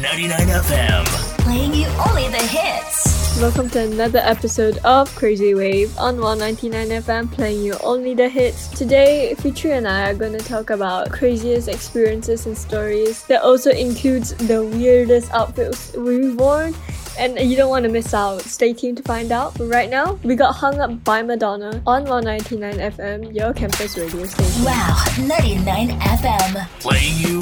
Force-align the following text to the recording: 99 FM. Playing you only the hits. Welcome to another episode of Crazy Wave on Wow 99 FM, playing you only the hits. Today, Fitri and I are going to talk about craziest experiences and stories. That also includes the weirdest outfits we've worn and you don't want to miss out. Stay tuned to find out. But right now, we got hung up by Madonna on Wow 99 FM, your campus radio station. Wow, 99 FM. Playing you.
99 0.00 0.38
FM. 0.38 1.04
Playing 1.38 1.74
you 1.74 1.86
only 2.08 2.28
the 2.28 2.42
hits. 2.46 3.40
Welcome 3.40 3.70
to 3.70 3.80
another 3.80 4.20
episode 4.20 4.78
of 4.84 5.14
Crazy 5.14 5.54
Wave 5.54 5.96
on 5.98 6.20
Wow 6.20 6.36
99 6.36 6.88
FM, 6.88 7.32
playing 7.32 7.62
you 7.62 7.74
only 7.82 8.14
the 8.14 8.28
hits. 8.28 8.68
Today, 8.68 9.34
Fitri 9.38 9.72
and 9.72 9.88
I 9.88 10.10
are 10.10 10.14
going 10.14 10.32
to 10.32 10.44
talk 10.44 10.70
about 10.70 11.10
craziest 11.10 11.68
experiences 11.68 12.46
and 12.46 12.56
stories. 12.56 13.24
That 13.24 13.42
also 13.42 13.70
includes 13.70 14.34
the 14.34 14.64
weirdest 14.64 15.32
outfits 15.32 15.92
we've 15.96 16.38
worn 16.38 16.74
and 17.18 17.38
you 17.38 17.56
don't 17.56 17.70
want 17.70 17.84
to 17.84 17.90
miss 17.90 18.14
out. 18.14 18.40
Stay 18.42 18.72
tuned 18.72 18.96
to 18.98 19.02
find 19.02 19.32
out. 19.32 19.56
But 19.58 19.66
right 19.66 19.90
now, 19.90 20.18
we 20.22 20.34
got 20.34 20.52
hung 20.52 20.80
up 20.80 21.04
by 21.04 21.22
Madonna 21.22 21.82
on 21.86 22.04
Wow 22.04 22.20
99 22.20 22.74
FM, 22.74 23.34
your 23.34 23.52
campus 23.52 23.96
radio 23.98 24.24
station. 24.24 24.64
Wow, 24.64 25.04
99 25.18 26.00
FM. 26.00 26.68
Playing 26.80 27.18
you. 27.18 27.41